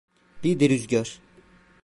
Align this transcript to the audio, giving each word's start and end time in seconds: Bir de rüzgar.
Bir 0.43 0.59
de 0.59 0.69
rüzgar. 0.69 1.19